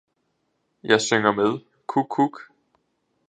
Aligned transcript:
Jeg 0.83 1.01
synger 1.01 1.31
med, 1.31 1.59
kukkuk! 1.87 2.39